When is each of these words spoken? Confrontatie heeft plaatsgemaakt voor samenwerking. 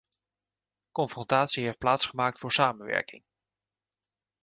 Confrontatie 0.91 1.63
heeft 1.63 1.77
plaatsgemaakt 1.77 2.39
voor 2.39 2.51
samenwerking. 2.51 3.23